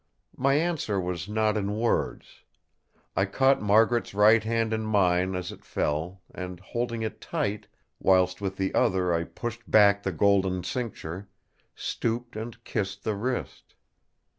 My 0.35 0.55
answer 0.55 0.99
was 0.99 1.29
not 1.29 1.55
in 1.55 1.77
words. 1.77 2.41
I 3.15 3.25
caught 3.25 3.61
Margaret's 3.61 4.15
right 4.15 4.43
hand 4.43 4.73
in 4.73 4.81
mine 4.83 5.35
as 5.35 5.51
it 5.51 5.63
fell, 5.63 6.23
and, 6.33 6.59
holding 6.59 7.03
it 7.03 7.21
tight, 7.21 7.67
whilst 7.99 8.41
with 8.41 8.55
the 8.57 8.73
other 8.73 9.13
I 9.13 9.25
pushed 9.25 9.69
back 9.69 10.01
the 10.01 10.11
golden 10.11 10.63
cincture, 10.63 11.29
stooped 11.75 12.35
and 12.35 12.63
kissed 12.63 13.03
the 13.03 13.13
wrist. 13.13 13.75